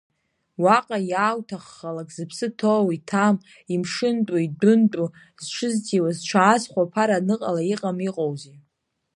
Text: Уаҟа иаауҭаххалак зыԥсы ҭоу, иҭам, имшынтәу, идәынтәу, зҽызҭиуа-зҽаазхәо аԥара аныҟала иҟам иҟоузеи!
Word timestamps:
Уаҟа 0.63 0.97
иаауҭаххалак 1.11 2.09
зыԥсы 2.15 2.47
ҭоу, 2.59 2.85
иҭам, 2.97 3.35
имшынтәу, 3.73 4.37
идәынтәу, 4.45 5.07
зҽызҭиуа-зҽаазхәо 5.43 6.81
аԥара 6.85 7.15
аныҟала 7.19 7.63
иҟам 7.73 7.97
иҟоузеи! 8.07 8.57